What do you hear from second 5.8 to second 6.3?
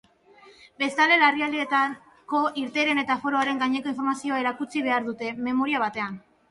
batean.